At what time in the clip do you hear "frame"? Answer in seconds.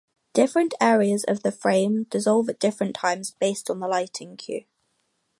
1.51-2.05